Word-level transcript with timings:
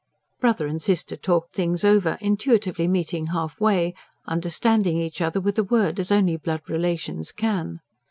Brother 0.39 0.65
and 0.65 0.81
sister 0.81 1.15
talked 1.15 1.53
things 1.55 1.83
over, 1.83 2.17
intuitively 2.19 2.87
meeting 2.87 3.27
half 3.27 3.59
way, 3.61 3.93
understanding 4.25 4.99
each 4.99 5.21
other 5.21 5.39
with 5.39 5.59
a 5.59 5.63
word, 5.63 5.99
as 5.99 6.11
only 6.11 6.37
blood 6.37 6.63
relations 6.67 7.31
can. 7.31 7.81